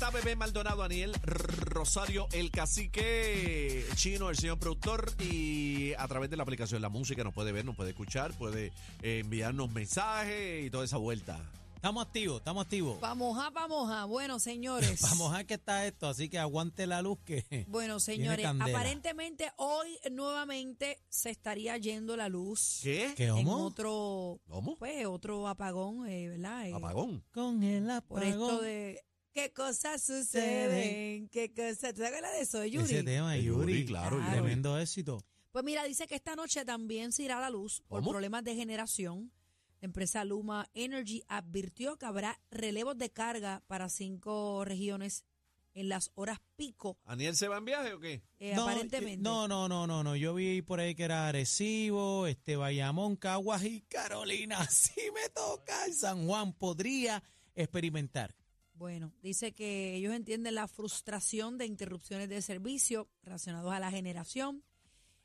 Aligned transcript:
Z, 0.00 0.10
Bebé 0.12 0.34
Maldonado, 0.34 0.82
Aniel 0.82 1.12
Rosario, 1.22 2.26
el 2.32 2.50
cacique 2.50 3.84
chino, 3.96 4.30
el 4.30 4.36
señor 4.36 4.58
productor, 4.58 5.12
y 5.18 5.92
a 5.92 6.08
través 6.08 6.30
de 6.30 6.38
la 6.38 6.42
aplicación 6.42 6.80
La 6.80 6.88
Música 6.88 7.22
nos 7.22 7.34
puede 7.34 7.52
ver, 7.52 7.66
nos 7.66 7.76
puede 7.76 7.90
escuchar, 7.90 8.32
puede 8.38 8.72
eh, 9.02 9.18
enviarnos 9.18 9.70
mensajes 9.70 10.64
y 10.64 10.70
toda 10.70 10.86
esa 10.86 10.96
vuelta. 10.96 11.38
Estamos 11.74 12.06
activos, 12.06 12.38
estamos 12.38 12.64
activos. 12.64 12.98
Vamos 13.00 13.38
a, 13.38 13.50
vamos 13.50 13.90
a. 13.92 14.06
Bueno, 14.06 14.38
señores. 14.38 15.00
Vamos 15.02 15.34
a 15.34 15.44
que 15.44 15.54
está 15.54 15.86
esto, 15.86 16.08
así 16.08 16.30
que 16.30 16.38
aguante 16.38 16.86
la 16.86 17.02
luz 17.02 17.18
que. 17.24 17.44
Bueno, 17.68 18.00
señores, 18.00 18.46
aparentemente 18.46 19.52
hoy 19.56 19.98
nuevamente 20.10 20.98
se 21.10 21.28
estaría 21.28 21.76
yendo 21.76 22.16
la 22.16 22.30
luz. 22.30 22.80
¿Qué? 22.82 23.12
¿Qué 23.16 23.26
En 23.26 23.48
otro, 23.48 24.40
¿Cómo? 24.48 24.76
pues, 24.78 25.06
otro 25.06 25.46
apagón, 25.46 26.06
eh, 26.06 26.28
¿verdad? 26.30 26.68
Eh, 26.68 26.74
Apagón. 26.74 27.22
Con 27.32 27.62
el 27.62 27.84
Por 28.08 28.22
apagón. 28.24 28.28
esto 28.28 28.60
de 28.62 29.00
qué 29.32 29.52
cosas 29.52 30.02
suceden, 30.02 31.28
qué 31.28 31.52
cosas. 31.52 31.94
¿Te 31.94 32.06
acuerdas 32.06 32.32
de 32.32 32.40
eso, 32.40 32.58
de 32.60 32.70
Yuri? 32.70 32.84
Ese 32.84 33.02
tema, 33.02 33.32
De 33.34 33.42
Yuri. 33.44 33.72
Yuri, 33.74 33.86
claro, 33.86 34.18
Yuri. 34.18 34.30
Tremendo 34.30 34.78
éxito. 34.78 35.24
Pues 35.52 35.64
mira, 35.64 35.84
dice 35.84 36.06
que 36.06 36.14
esta 36.14 36.36
noche 36.36 36.64
también 36.64 37.12
se 37.12 37.24
irá 37.24 37.38
a 37.38 37.40
la 37.40 37.50
luz 37.50 37.82
por 37.88 38.00
¿Cómo? 38.00 38.10
problemas 38.12 38.44
de 38.44 38.54
generación. 38.54 39.32
La 39.80 39.86
empresa 39.86 40.24
Luma 40.24 40.68
Energy 40.74 41.22
advirtió 41.26 41.96
que 41.96 42.06
habrá 42.06 42.38
relevos 42.50 42.98
de 42.98 43.10
carga 43.10 43.62
para 43.66 43.88
cinco 43.88 44.64
regiones 44.64 45.24
en 45.72 45.88
las 45.88 46.10
horas 46.16 46.38
pico, 46.56 46.98
¿Aniel 47.04 47.36
se 47.36 47.46
va 47.46 47.56
en 47.58 47.64
viaje 47.64 47.92
o 47.94 48.00
qué? 48.00 48.22
eh, 48.40 48.54
No, 48.56 48.64
aparentemente. 48.64 49.22
No, 49.22 49.46
no, 49.46 49.68
no, 49.68 49.86
no, 49.86 50.02
no. 50.02 50.16
Yo 50.16 50.34
vi 50.34 50.62
por 50.62 50.80
ahí 50.80 50.96
que 50.96 51.04
era 51.04 51.28
Arecibo, 51.28 52.26
este 52.26 52.56
Bayamón, 52.56 53.14
Caguas 53.16 53.64
y 53.64 53.80
Carolina. 53.82 54.58
Si 54.70 55.00
me 55.12 55.28
toca 55.32 55.86
en 55.86 55.94
San 55.94 56.26
Juan, 56.26 56.52
podría 56.52 57.22
experimentar. 57.54 58.34
Bueno, 58.80 59.12
dice 59.20 59.52
que 59.52 59.94
ellos 59.94 60.14
entienden 60.14 60.54
la 60.54 60.66
frustración 60.66 61.58
de 61.58 61.66
interrupciones 61.66 62.30
de 62.30 62.40
servicio 62.40 63.10
relacionados 63.22 63.74
a 63.74 63.78
la 63.78 63.90
generación 63.90 64.64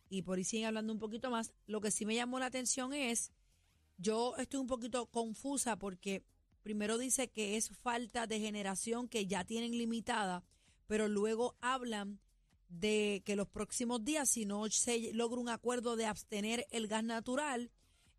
y 0.09 0.23
por 0.23 0.38
ahí 0.38 0.44
siguen 0.44 0.67
hablando 0.67 0.91
un 0.91 1.00
poquito 1.00 1.31
más. 1.31 1.53
Lo 1.66 1.80
que 1.80 1.90
sí 1.90 2.06
me 2.06 2.16
llamó 2.16 2.38
la 2.38 2.47
atención 2.47 2.94
es, 2.94 3.31
yo 3.97 4.35
estoy 4.35 4.59
un 4.59 4.68
poquito 4.68 5.06
confusa 5.06 5.80
porque 5.80 6.25
primero 6.63 6.97
dice 6.97 7.30
que 7.30 7.56
es 7.56 7.69
falta 7.69 8.28
de 8.28 8.41
generación 8.41 9.07
que 9.07 9.25
ya 9.25 9.46
tienen 9.46 9.72
limitada, 9.72 10.44
pero 10.85 11.07
luego 11.07 11.56
hablan 11.62 12.19
de 12.68 13.24
que 13.24 13.38
los 13.38 13.47
próximos 13.47 14.03
días, 14.03 14.30
si 14.30 14.46
no 14.46 14.69
se 14.69 15.13
logra 15.13 15.40
un 15.40 15.47
acuerdo 15.47 15.96
de 15.96 16.07
abstener 16.07 16.68
el 16.72 16.90
gas 16.90 17.06
natural, 17.06 17.72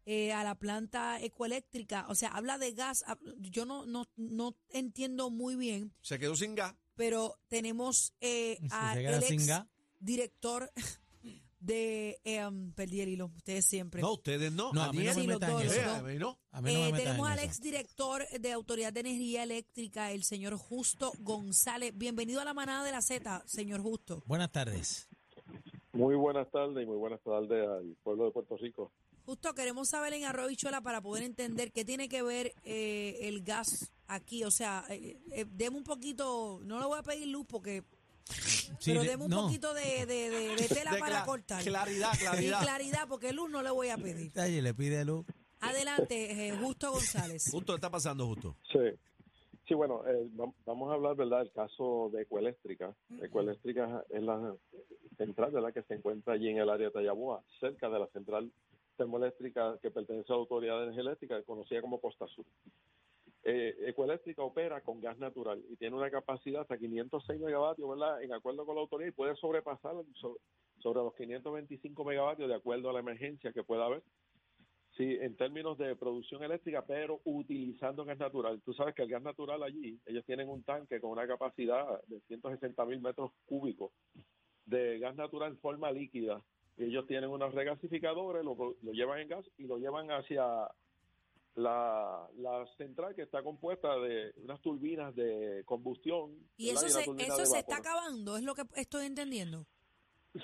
eh, 0.07 0.33
a 0.33 0.43
la 0.45 0.55
planta 0.55 1.21
ecoeléctrica, 1.21 2.07
o 2.09 2.15
sea, 2.15 2.29
habla 2.31 2.57
de 2.59 2.73
gas, 2.73 3.05
yo 3.41 3.67
no, 3.67 3.85
no, 3.87 4.07
no 4.17 4.57
entiendo 4.71 5.29
muy 5.31 5.57
bien, 5.57 5.93
Se 6.01 6.19
quedó 6.19 6.35
sin 6.37 6.55
gas. 6.55 6.75
pero 6.95 7.39
tenemos 7.49 8.15
eh, 8.21 8.59
a 8.71 8.95
se 8.95 9.05
el 9.05 9.23
ex 9.23 9.49
director 10.01 10.71
de, 11.59 12.21
em, 12.23 12.71
perdí 12.73 13.01
el 13.01 13.09
hilo, 13.09 13.33
ustedes 13.37 13.65
siempre. 13.67 14.01
No, 14.01 14.13
ustedes 14.13 14.53
no. 14.53 14.73
No, 14.73 14.83
a 14.83 14.93
mí 14.93 15.05
no 15.05 15.11
Aniel. 15.11 15.17
me 15.17 15.23
Sí, 15.23 15.27
los 15.27 15.41
metan 15.41 15.51
en 15.51 15.57
dos, 15.57 15.65
eso. 15.65 15.81
Eh, 15.81 15.85
los 15.85 15.95
a 15.97 16.03
mí 16.03 16.19
no. 16.19 16.39
A 16.53 16.61
mí 16.63 16.73
no 16.73 16.79
Eh, 16.79 16.83
me 16.85 16.93
metan 16.93 16.99
tenemos 17.07 17.27
en 17.27 17.33
al 17.33 17.39
eso. 17.41 17.47
exdirector 17.49 18.29
de 18.29 18.53
Autoridad 18.53 18.93
de 18.93 19.01
Energía 19.01 19.43
Eléctrica, 19.43 20.13
el 20.13 20.23
señor 20.23 20.55
Justo 20.57 21.13
González. 21.19 21.93
Bienvenido 21.97 22.41
a 22.41 22.45
la 22.45 22.55
manada 22.55 22.85
de 22.85 22.93
la 22.93 23.03
Z, 23.03 23.43
señor 23.47 23.81
Justo. 23.81 24.23
Buenas 24.27 24.53
tardes. 24.53 25.09
Muy 25.93 26.15
buenas 26.15 26.49
tardes 26.51 26.85
y 26.85 26.87
muy 26.87 26.99
buenas 26.99 27.21
tardes 27.23 27.67
al 27.67 27.97
pueblo 28.05 28.27
de 28.27 28.31
Puerto 28.33 28.57
Rico. 28.59 28.93
Justo 29.27 29.55
queremos 29.55 29.89
saber 29.89 30.13
en 30.15 30.25
Arroyo 30.25 30.49
Bichuela 30.49 30.81
para 30.81 31.01
poder 31.01 31.25
entender 31.25 31.73
qué 31.73 31.85
tiene 31.85 32.09
que 32.09 32.23
ver 32.23 32.55
eh, 32.65 33.19
el 33.23 33.43
gas 33.43 33.93
aquí. 34.07 34.45
O 34.45 34.51
sea, 34.53 34.85
eh, 34.89 35.19
eh, 35.33 35.45
deme 35.51 35.77
un 35.77 35.85
poquito, 35.85 36.61
no 36.63 36.79
le 36.79 36.87
voy 36.87 36.99
a 36.99 37.03
pedir 37.03 37.27
luz 37.27 37.45
porque, 37.49 37.83
Sí, 38.25 38.71
pero 38.93 39.03
de- 39.03 39.09
deme 39.09 39.25
un 39.25 39.31
no. 39.31 39.43
poquito 39.43 39.75
de, 39.75 40.07
de- 40.07 40.31
de- 40.31 40.57
de 40.57 40.69
tela 40.69 40.93
De 40.93 41.01
para 41.01 41.23
cla- 41.23 41.27
cortar. 41.27 41.63
Claridad, 41.65 42.13
Y 42.15 42.19
claridad. 42.19 42.61
claridad, 42.63 43.09
porque 43.09 43.33
luz 43.33 43.51
no 43.51 43.63
le 43.63 43.71
voy 43.71 43.89
a 43.89 43.97
pedir. 43.99 44.31
Oye, 44.39 44.63
le 44.63 44.75
pide 44.75 45.05
luz. 45.05 45.27
Adelante, 45.61 46.49
eh, 46.49 46.57
Justo 46.61 46.93
González. 46.93 47.49
Justo 47.51 47.75
está 47.75 47.91
pasando 47.91 48.27
justo. 48.29 48.57
Sí, 48.71 48.79
sí 49.67 49.75
bueno, 49.75 50.03
eh, 50.07 50.29
vam- 50.37 50.55
vamos 50.65 50.91
a 50.91 50.95
hablar, 50.95 51.17
¿verdad?, 51.17 51.39
del 51.41 51.51
caso 51.53 52.11
de 52.13 52.23
Ecoeléctrica. 52.23 52.95
Ecoeléctrica 53.23 54.05
es 54.11 54.23
la 54.23 54.55
central, 55.19 55.51
¿verdad?, 55.51 55.73
que 55.73 55.83
se 55.83 55.95
encuentra 55.95 56.35
allí 56.35 56.49
en 56.51 56.59
el 56.59 56.71
área 56.71 56.87
de 56.89 56.93
Tallaboa, 56.93 57.43
cerca 57.59 57.89
de 57.89 57.99
la 57.99 58.07
central 58.09 58.53
termoeléctrica 58.97 59.79
que 59.81 59.91
pertenece 59.91 60.33
a 60.33 60.37
la 60.37 60.41
Autoridad 60.41 60.77
de 60.79 60.83
Energía 60.85 61.03
Eléctrica, 61.03 61.43
conocida 61.43 61.81
como 61.81 62.01
Costa 62.01 62.27
Sur. 62.29 62.45
Eh, 63.45 63.77
Ecoeléctrica 63.87 64.43
opera 64.43 64.81
con 64.81 65.01
gas 65.01 65.19
natural 65.19 65.63
y 65.71 65.77
tiene 65.77 65.97
una 65.97 66.11
capacidad 66.11 66.63
hasta 66.63 66.79
506 66.79 67.41
megavatios, 67.41 67.89
¿verdad?, 67.89 68.23
en 68.23 68.33
acuerdo 68.33 68.67
con 68.67 68.75
la 68.75 68.81
autoridad 68.81 69.09
y 69.11 69.13
puede 69.13 69.37
sobrepasar 69.37 69.95
so- 70.15 70.39
sobre 70.81 71.01
los 71.01 71.15
525 71.15 72.05
megavatios 72.05 72.49
de 72.49 72.55
acuerdo 72.57 72.91
a 72.91 72.93
la 72.93 73.01
emergencia 73.01 73.53
que 73.53 73.63
pueda 73.63 73.87
haber. 73.87 74.03
Sí, 74.97 75.17
en 75.21 75.37
términos 75.37 75.77
de 75.79 75.95
producción 75.95 76.43
eléctrica, 76.43 76.85
pero 76.87 77.21
utilizando 77.25 78.05
gas 78.05 78.19
natural. 78.19 78.61
Tú 78.63 78.73
sabes 78.73 78.95
que 78.95 79.03
el 79.03 79.11
gas 79.11 79.23
natural 79.23 79.63
allí, 79.63 80.01
ellos 80.07 80.25
tienen 80.25 80.49
un 80.49 80.63
tanque 80.65 81.01
con 81.01 81.11
una 81.11 81.27
capacidad 81.27 82.03
de 82.07 82.21
160 82.23 82.85
mil 82.87 83.01
metros 83.01 83.31
cúbicos 83.45 83.93
de 84.65 84.99
gas 84.99 85.15
natural 85.15 85.53
en 85.53 85.59
forma 85.59 85.93
líquida. 85.93 86.43
Ellos 86.79 87.07
tienen 87.07 87.31
unos 87.31 87.55
regasificadores, 87.55 88.45
lo, 88.45 88.55
lo 88.55 88.93
llevan 88.93 89.21
en 89.21 89.29
gas 89.29 89.47
y 89.57 89.65
lo 89.65 89.79
llevan 89.79 90.11
hacia 90.11 90.45
la, 91.57 92.29
la 92.37 92.67
central 92.77 93.15
que 93.15 93.23
está 93.23 93.43
compuesta 93.43 93.99
de 93.99 94.33
unas 94.37 94.61
turbinas 94.61 95.15
de 95.17 95.63
combustión. 95.65 96.37
Y 96.57 96.69
eso 96.69 96.89
se, 96.89 97.03
eso 97.19 97.57
está 97.57 97.79
acabando, 97.79 98.37
es 98.37 98.45
lo 98.45 98.55
que 98.55 98.63
estoy 98.77 99.07
entendiendo. 99.07 99.67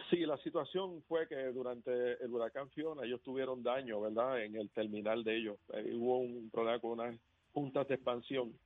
Sí, 0.09 0.25
la 0.25 0.39
situación 0.39 1.03
fue 1.07 1.29
que 1.29 1.37
durante 1.53 2.23
el 2.25 2.33
huracán 2.33 2.71
Fiona 2.71 3.05
ellos 3.05 3.21
tuvieron 3.23 3.63
daño, 3.63 4.01
¿verdad? 4.01 4.43
En 4.43 4.57
el 4.57 4.71
terminal 4.71 5.23
de 5.23 5.37
ellos. 5.37 5.59
Eh, 5.75 5.93
hubo 5.95 6.19
un 6.19 6.49
problema 6.51 6.79
con 6.81 6.93
unas 6.93 7.15
juntas 7.53 7.87
de 7.89 7.97
expansión 7.97 8.59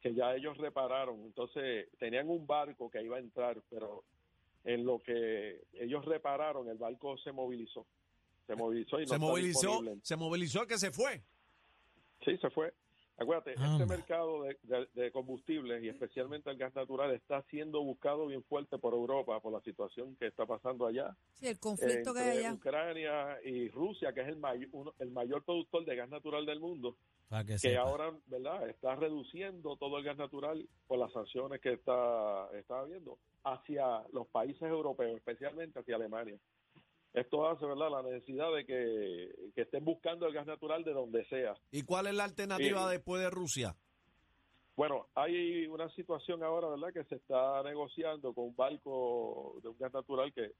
que 0.00 0.12
ya 0.12 0.34
ellos 0.34 0.58
repararon. 0.58 1.20
Entonces 1.20 1.88
tenían 2.00 2.28
un 2.28 2.48
barco 2.48 2.90
que 2.90 3.00
iba 3.00 3.16
a 3.16 3.20
entrar, 3.20 3.62
pero 3.70 4.02
en 4.64 4.84
lo 4.84 5.00
que 5.00 5.62
ellos 5.74 6.04
repararon, 6.04 6.68
el 6.68 6.78
barco 6.78 7.16
se 7.18 7.32
movilizó. 7.32 7.86
Se 8.46 8.54
movilizó 8.56 9.00
y 9.00 9.04
no 9.06 9.08
Se 9.12 9.18
movilizó, 9.18 9.60
disponible. 9.68 10.00
se 10.02 10.16
movilizó 10.16 10.66
que 10.66 10.78
se 10.78 10.90
fue. 10.90 11.22
Sí, 12.24 12.36
se 12.38 12.50
fue. 12.50 12.72
Acuérdate, 13.18 13.52
Anda. 13.56 13.72
este 13.84 13.86
mercado 13.86 14.42
de, 14.42 14.56
de- 14.62 14.88
de 14.94 15.12
combustibles 15.12 15.82
y 15.84 15.88
especialmente 15.88 16.50
el 16.50 16.56
gas 16.56 16.74
natural 16.74 17.12
está 17.12 17.42
siendo 17.50 17.82
buscado 17.82 18.26
bien 18.26 18.42
fuerte 18.44 18.78
por 18.78 18.94
Europa 18.94 19.38
por 19.40 19.52
la 19.52 19.60
situación 19.60 20.16
que 20.16 20.26
está 20.28 20.46
pasando 20.46 20.86
allá. 20.86 21.14
Sí, 21.34 21.46
el 21.46 21.60
conflicto 21.60 22.14
que 22.14 22.20
hay 22.20 22.38
allá. 22.38 22.54
Ucrania 22.54 23.38
y 23.44 23.68
Rusia, 23.68 24.12
que 24.12 24.22
es 24.22 24.28
el, 24.28 24.38
may- 24.38 24.66
uno- 24.72 24.94
el 24.98 25.10
mayor 25.10 25.44
productor 25.44 25.84
de 25.84 25.94
gas 25.94 26.08
natural 26.08 26.46
del 26.46 26.58
mundo, 26.58 26.96
Para 27.28 27.44
que 27.44 27.56
que 27.60 27.76
ahora, 27.76 28.12
¿verdad?, 28.26 28.68
está 28.68 28.96
reduciendo 28.96 29.76
todo 29.76 29.98
el 29.98 30.04
gas 30.04 30.16
natural 30.16 30.66
por 30.88 30.98
las 30.98 31.12
sanciones 31.12 31.60
que 31.60 31.74
está, 31.74 32.48
está 32.58 32.80
habiendo 32.80 33.18
hacia 33.44 34.02
los 34.12 34.26
países 34.28 34.62
europeos, 34.62 35.16
especialmente 35.16 35.80
hacia 35.80 35.96
Alemania. 35.96 36.38
Esto 37.12 37.46
hace, 37.46 37.66
¿verdad?, 37.66 37.90
la 37.90 38.02
necesidad 38.02 38.54
de 38.54 38.64
que, 38.64 39.34
que 39.54 39.62
estén 39.62 39.84
buscando 39.84 40.26
el 40.26 40.32
gas 40.32 40.46
natural 40.46 40.82
de 40.82 40.92
donde 40.92 41.24
sea. 41.26 41.54
¿Y 41.70 41.82
cuál 41.82 42.06
es 42.06 42.14
la 42.14 42.24
alternativa 42.24 42.88
Eh, 42.88 42.92
después 42.96 43.20
de 43.20 43.28
Rusia? 43.28 43.76
Bueno, 44.74 45.08
hay 45.14 45.66
una 45.66 45.90
situación 45.90 46.42
ahora, 46.42 46.68
¿verdad?, 46.68 46.92
que 46.94 47.04
se 47.04 47.16
está 47.16 47.62
negociando 47.62 48.32
con 48.32 48.44
un 48.44 48.56
barco 48.56 49.58
de 49.62 49.68
un 49.68 49.76
gas 49.78 49.92
natural 49.92 50.32
que, 50.32 50.52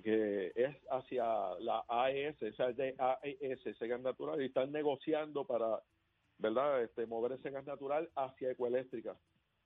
que 0.00 0.52
es 0.54 0.76
hacia 0.90 1.24
la 1.60 1.84
AES, 1.86 2.42
o 2.42 2.52
sea, 2.52 2.72
de 2.72 2.94
AES, 2.98 3.66
ese 3.66 3.86
gas 3.86 4.00
natural, 4.00 4.40
y 4.40 4.46
están 4.46 4.72
negociando 4.72 5.44
para, 5.44 5.82
¿verdad?, 6.38 6.82
este, 6.82 7.04
mover 7.04 7.32
ese 7.32 7.50
gas 7.50 7.66
natural 7.66 8.08
hacia 8.14 8.52
Ecoeléctrica. 8.52 9.14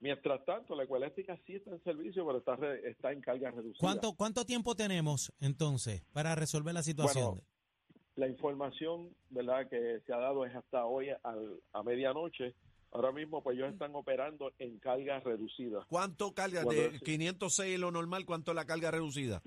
Mientras 0.03 0.43
tanto, 0.43 0.75
la 0.75 0.83
Ecoeléctrica 0.83 1.39
sí 1.47 1.55
está 1.55 1.71
en 1.71 1.81
servicio, 1.81 2.25
pero 2.25 2.39
está, 2.39 2.57
re- 2.57 2.89
está 2.89 3.13
en 3.13 3.21
carga 3.21 3.51
reducida. 3.51 3.79
¿Cuánto, 3.79 4.11
¿Cuánto 4.17 4.43
tiempo 4.43 4.75
tenemos 4.75 5.31
entonces 5.39 6.03
para 6.11 6.35
resolver 6.35 6.73
la 6.73 6.83
situación? 6.83 7.25
Bueno, 7.35 7.43
la 8.17 8.27
información 8.27 9.15
verdad 9.29 9.69
que 9.69 10.01
se 10.05 10.13
ha 10.13 10.17
dado 10.17 10.45
es 10.45 10.53
hasta 10.53 10.83
hoy 10.85 11.07
al- 11.23 11.61
a 11.71 11.83
medianoche. 11.83 12.53
Ahora 12.91 13.13
mismo, 13.13 13.41
pues 13.41 13.55
ellos 13.57 13.71
están 13.71 13.95
operando 13.95 14.51
en 14.59 14.77
carga 14.79 15.21
reducida. 15.21 15.85
¿Cuánto 15.87 16.33
carga? 16.33 16.63
Cuando 16.63 16.81
De 16.81 16.95
es- 16.97 17.01
506 17.01 17.79
lo 17.79 17.89
normal, 17.89 18.25
¿cuánto 18.25 18.51
es 18.51 18.55
la 18.55 18.65
carga 18.65 18.91
reducida? 18.91 19.41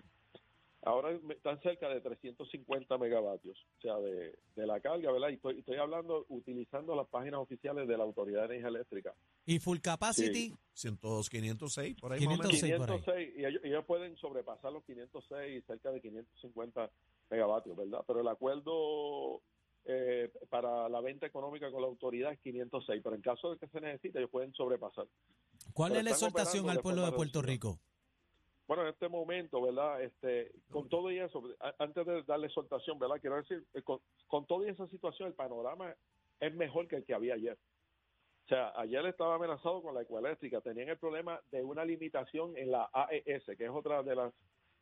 Ahora 0.85 1.11
están 1.29 1.61
cerca 1.61 1.91
de 1.91 2.01
350 2.01 2.97
megavatios, 2.97 3.59
o 3.77 3.81
sea, 3.83 3.99
de, 3.99 4.39
de 4.55 4.67
la 4.67 4.81
carga, 4.81 5.13
¿verdad? 5.13 5.29
Y 5.29 5.35
estoy, 5.35 5.59
estoy 5.59 5.77
hablando 5.77 6.25
utilizando 6.31 6.97
las 6.97 7.09
páginas 7.09 7.41
oficiales 7.41 7.87
de 7.87 7.99
la 7.99 8.05
Autoridad 8.05 8.41
de 8.49 8.57
Energía 8.57 8.69
Eléctrica. 8.69 9.13
¿Y 9.47 9.61
full 9.61 9.79
capacity? 9.79 10.53
102, 10.73 11.31
506, 11.31 11.97
por 12.01 12.13
ahí 12.13 12.27
más 12.27 12.39
o 12.39 12.43
menos. 12.43 12.61
506 12.61 12.79
por 12.79 12.91
ahí. 12.91 12.99
506, 12.99 13.35
y 13.37 13.45
ellos, 13.45 13.63
ellos 13.65 13.85
pueden 13.87 14.17
sobrepasar 14.17 14.73
los 14.73 14.85
506 14.85 15.63
y 15.63 15.67
cerca 15.67 15.91
de 15.91 16.01
550 16.03 16.91
megavatios, 17.31 17.77
¿verdad? 17.77 18.05
Pero 18.07 18.21
el 18.21 18.29
acuerdo 18.29 19.41
eh, 19.85 20.31
para 20.51 20.89
la 20.89 21.01
venta 21.01 21.27
económica 21.27 21.71
con 21.71 21.81
la 21.81 21.87
autoridad 21.87 22.33
es 22.33 22.41
506, 22.41 23.01
pero 23.05 23.15
en 23.15 23.23
caso 23.23 23.53
de 23.53 23.59
que 23.59 23.69
se 23.69 23.81
necesite, 23.81 24.19
ellos 24.19 24.31
pueden 24.31 24.53
sobrepasar. 24.53 25.07
¿Cuál 25.73 25.93
Pero 25.93 26.01
es 26.01 26.05
la 26.05 26.11
exhortación 26.11 26.69
al 26.69 26.81
pueblo 26.81 27.07
de 27.07 27.13
Puerto. 27.13 27.41
Rico? 27.41 27.79
Bueno, 28.67 28.83
en 28.83 28.89
este 28.89 29.09
momento, 29.09 29.63
¿verdad? 29.63 30.03
Este, 30.03 30.51
con 30.71 30.89
todo 30.89 31.13
y 31.13 31.19
eso, 31.21 31.41
antes 31.79 32.05
de 32.05 32.23
darle 32.25 32.49
exhortación, 32.49 32.99
¿verdad? 32.99 33.21
Quiero 33.21 33.37
decir, 33.37 33.65
eh, 33.75 33.83
con, 33.83 34.01
con 34.27 34.45
toda 34.45 34.69
esa 34.69 34.89
situación, 34.89 35.29
el 35.29 35.35
panorama 35.35 35.95
es 36.41 36.55
mejor 36.55 36.89
que 36.89 36.97
el 36.97 37.05
que 37.05 37.15
había 37.15 37.35
ayer. 37.35 37.57
O 38.47 38.49
sea, 38.49 38.73
ayer 38.77 39.05
estaba 39.07 39.35
amenazado 39.35 39.83
con 39.83 39.95
la 39.95 40.03
ecoeléctrica. 40.03 40.61
Tenían 40.61 40.89
el 40.89 40.99
problema 40.99 41.41
de 41.51 41.65
una 41.65 41.85
limitación 41.85 42.57
en 42.57 42.71
la 42.71 42.89
AES, 42.93 43.45
que 43.59 43.65
es 43.65 43.71
otra 43.71 44.05
de 44.05 44.15
las 44.15 44.33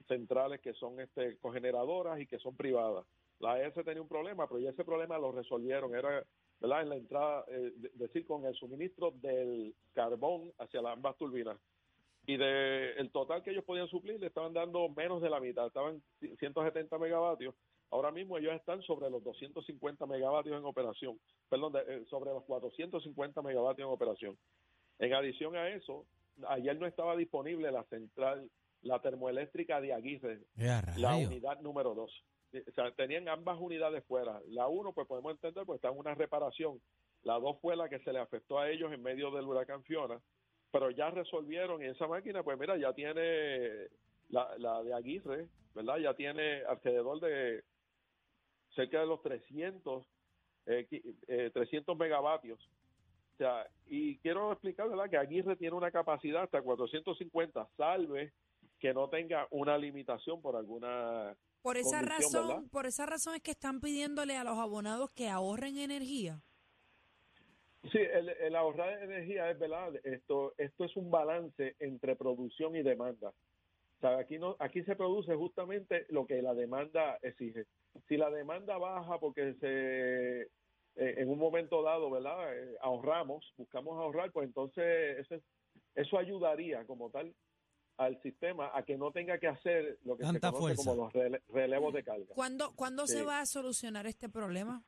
centrales 0.06 0.61
que 0.61 0.75
son 0.75 1.00
este, 1.00 1.38
cogeneradoras 1.38 2.20
y 2.20 2.26
que 2.26 2.38
son 2.38 2.56
privadas. 2.56 3.06
La 3.38 3.55
AES 3.55 3.72
tenía 3.84 4.02
un 4.02 4.08
problema, 4.08 4.46
pero 4.46 4.61
ya 4.61 4.70
ese 4.70 4.84
problema 4.84 5.16
lo 5.19 5.32
resolvieron. 5.32 5.94
Era, 5.94 6.25
¿verdad? 6.61 6.82
En 6.82 6.88
la 6.90 6.96
entrada, 6.96 7.44
eh, 7.49 7.72
de- 7.75 7.90
decir, 7.94 8.26
con 8.26 8.44
el 8.44 8.55
suministro 8.55 9.12
del 9.12 9.75
carbón 9.94 10.52
hacia 10.58 10.82
las 10.82 10.93
ambas 10.93 11.16
turbinas 11.16 11.58
y 12.26 12.37
de 12.37 12.93
el 12.93 13.11
total 13.12 13.43
que 13.43 13.50
ellos 13.50 13.64
podían 13.64 13.88
suplir 13.88 14.20
le 14.20 14.26
estaban 14.26 14.52
dando 14.52 14.88
menos 14.90 15.22
de 15.22 15.31
la 15.31 15.40
mitad, 15.40 15.66
estaban 15.66 16.02
170 16.38 16.99
megavatios. 16.99 17.55
Ahora 17.90 18.10
mismo 18.10 18.38
ellos 18.38 18.54
están 18.54 18.82
sobre 18.82 19.08
los 19.10 19.22
250 19.22 20.06
megavatios 20.06 20.58
en 20.58 20.64
operación, 20.64 21.19
perdón, 21.48 21.72
de- 21.72 21.81
eh, 21.86 22.04
sobre 22.10 22.31
los 22.31 22.42
450 22.44 23.40
megavatios 23.42 23.86
en 23.86 23.92
operación. 23.92 24.38
En 24.98 25.12
adición 25.14 25.56
a 25.56 25.69
eso, 25.69 26.04
ayer 26.48 26.76
no 26.78 26.86
estaba 26.86 27.16
disponible 27.16 27.70
la 27.70 27.84
central, 27.84 28.50
la 28.82 29.00
termoeléctrica 29.00 29.81
de 29.81 29.92
Aguirre, 29.92 30.40
Eh, 30.96 31.00
la 31.00 31.16
unidad 31.28 31.60
número 31.60 31.94
2. 31.94 32.10
O 32.69 32.72
sea, 32.72 32.90
tenían 32.92 33.28
ambas 33.28 33.58
unidades 33.60 34.04
fuera. 34.04 34.40
La 34.48 34.69
1, 34.69 34.92
pues 34.92 35.06
podemos 35.08 35.32
entender, 35.32 35.64
pues 35.64 35.78
está 35.78 35.88
en 35.88 35.98
una 35.98 36.14
reparación. 36.14 36.80
La 37.22 37.34
2 37.38 37.58
fue 37.60 37.75
la 37.76 37.88
que 37.88 37.98
se 38.00 38.12
le 38.12 38.19
afectó 38.20 38.58
a 38.58 38.70
ellos 38.70 38.92
en 38.92 39.02
medio 39.02 39.30
del 39.30 39.46
huracán 39.46 39.82
Fiona, 39.84 40.20
pero 40.70 40.90
ya 40.90 41.10
resolvieron 41.10 41.82
y 41.82 41.87
esa 41.87 42.06
máquina, 42.06 42.42
pues 42.42 42.58
mira, 42.58 42.76
ya 42.76 42.92
tiene 42.92 43.88
la, 44.28 44.56
la 44.58 44.82
de 44.82 44.92
Aguirre, 44.94 45.48
¿verdad? 45.75 45.96
Ya 45.98 46.14
tiene 46.14 46.62
alrededor 46.64 47.20
de 47.20 47.64
cerca 48.75 49.00
de 49.00 49.06
los 49.06 49.23
300, 49.23 50.06
eh, 50.67 50.87
qui- 50.91 51.15
eh, 51.29 51.50
300 51.53 51.97
megavatios. 51.97 52.59
O 53.35 53.37
sea, 53.37 53.67
y 53.87 54.17
quiero 54.19 54.53
explicar, 54.53 54.88
¿verdad? 54.88 55.11
Que 55.11 55.17
Aguirre 55.17 55.56
tiene 55.56 55.75
una 55.76 55.91
capacidad 55.91 56.44
hasta 56.44 56.62
450, 56.62 57.67
salve 57.76 58.32
que 58.79 58.94
no 58.94 59.09
tenga 59.09 59.47
una 59.50 59.76
limitación 59.79 60.41
por 60.41 60.56
alguna 60.56 61.35
Por 61.62 61.76
esa 61.76 62.03
razón, 62.03 62.49
¿verdad? 62.49 62.62
por 62.71 62.87
esa 62.87 63.06
razón 63.06 63.35
es 63.35 63.43
que 63.43 63.50
están 63.53 63.81
pidiéndole 63.81 64.37
a 64.37 64.44
los 64.44 64.59
abonados 64.59 65.11
que 65.11 65.29
ahorren 65.29 65.79
energía. 65.79 66.41
Sí, 67.93 67.99
el, 67.99 68.29
el 68.31 68.56
ahorrar 68.56 69.03
energía 69.03 69.50
es 69.50 69.59
verdad. 69.59 69.94
Esto, 70.05 70.55
esto 70.56 70.85
es 70.85 70.97
un 70.97 71.11
balance 71.11 71.76
entre 71.81 72.17
producción 72.17 72.75
y 72.76 72.82
demanda. 72.82 73.32
O 74.04 74.06
sea, 74.06 74.18
aquí 74.18 74.38
no, 74.38 74.54
aquí 74.58 74.82
se 74.82 74.96
produce 74.96 75.34
justamente 75.34 76.04
lo 76.10 76.26
que 76.26 76.42
la 76.42 76.52
demanda 76.52 77.18
exige. 77.22 77.64
Si 78.06 78.18
la 78.18 78.28
demanda 78.28 78.76
baja 78.76 79.18
porque 79.18 79.54
se 79.54 80.42
eh, 80.96 81.14
en 81.22 81.30
un 81.30 81.38
momento 81.38 81.82
dado, 81.82 82.10
¿verdad? 82.10 82.54
Eh, 82.54 82.76
ahorramos, 82.82 83.50
buscamos 83.56 83.98
ahorrar, 83.98 84.30
pues 84.30 84.46
entonces 84.46 85.18
eso, 85.20 85.36
es- 85.36 85.42
eso 85.94 86.18
ayudaría 86.18 86.84
como 86.84 87.08
tal 87.08 87.34
al 87.96 88.20
sistema 88.20 88.70
a 88.74 88.82
que 88.82 88.98
no 88.98 89.10
tenga 89.10 89.38
que 89.38 89.46
hacer 89.48 89.98
lo 90.04 90.16
que 90.18 90.24
Tanta 90.24 90.48
se 90.48 90.52
conoce 90.54 90.74
fuerza. 90.74 90.90
como 90.90 91.04
los 91.04 91.12
rele- 91.14 91.40
relevos 91.48 91.94
de 91.94 92.04
carga. 92.04 92.26
¿Cuándo, 92.34 92.72
¿cuándo 92.76 93.06
se 93.06 93.22
va 93.22 93.40
a 93.40 93.46
solucionar 93.46 94.06
este 94.06 94.28
problema? 94.28 94.82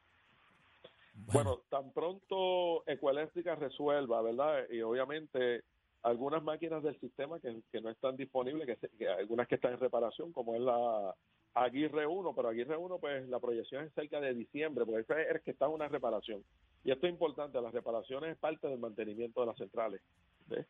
Bueno, 1.15 1.63
tan 1.71 1.91
pronto 1.93 2.87
Ecoeléctrica 2.87 3.55
resuelva, 3.55 4.21
¿verdad? 4.21 4.69
Y 4.71 4.83
obviamente 4.83 5.63
algunas 6.03 6.43
máquinas 6.43 6.83
del 6.83 6.99
sistema 7.01 7.41
que, 7.41 7.81
no 7.81 7.91
están 7.91 8.17
disponibles, 8.17 8.79
que, 8.99 9.09
algunas 9.09 9.49
que 9.49 9.57
están 9.57 9.73
en 9.73 9.81
reparación, 9.81 10.33
como 10.33 10.55
es 10.55 10.61
la 10.61 11.15
Aguirre 11.55 12.07
1, 12.07 12.35
pero 12.35 12.49
Aguirre 12.49 12.77
1, 12.77 12.99
pues 12.99 13.29
la 13.29 13.41
proyección 13.41 13.85
es 13.85 13.93
cerca 13.95 14.21
de 14.21 14.35
diciembre, 14.35 14.85
porque 14.85 15.01
ese 15.01 15.37
es 15.37 15.43
que 15.43 15.53
está 15.53 15.67
en 15.67 15.73
una 15.73 15.89
reparación. 15.89 16.45
Y 16.85 16.93
esto 16.93 17.07
es 17.07 17.13
importante, 17.13 17.61
las 17.61 17.73
reparaciones 17.73 18.33
es 18.33 18.39
parte 18.39 18.69
del 18.69 18.79
mantenimiento 18.79 19.41
de 19.41 19.47
las 19.47 19.57
centrales. 19.57 20.01
¿ves? 20.47 20.67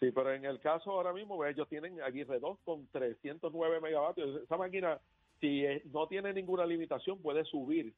Sí, 0.00 0.12
pero 0.12 0.32
en 0.32 0.44
el 0.44 0.60
caso 0.60 0.92
ahora 0.92 1.12
mismo, 1.12 1.36
pues, 1.36 1.54
ellos 1.54 1.68
tienen 1.68 2.00
Aguirre 2.00 2.38
2 2.38 2.58
con 2.64 2.86
309 2.88 3.80
megavatios. 3.80 4.42
Esa 4.42 4.56
máquina, 4.56 5.00
si 5.40 5.64
no 5.86 6.06
tiene 6.06 6.32
ninguna 6.32 6.66
limitación, 6.66 7.20
puede 7.20 7.44
subir 7.44 7.92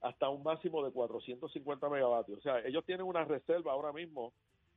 hasta 0.00 0.28
un 0.28 0.42
máximo 0.42 0.84
de 0.84 0.92
450 0.92 1.88
megavatios. 1.88 2.38
O 2.38 2.42
sea, 2.42 2.60
ellos 2.60 2.84
tienen 2.84 3.06
una 3.06 3.24
reserva 3.24 3.72
ahora 3.72 3.92
mismo 3.92 4.32